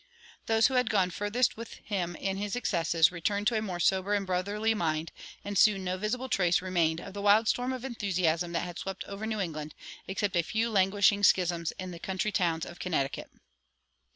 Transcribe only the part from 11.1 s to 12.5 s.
schisms in country